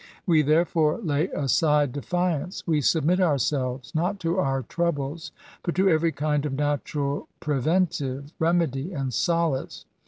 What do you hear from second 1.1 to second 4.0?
aside defiance; we submit ourselves—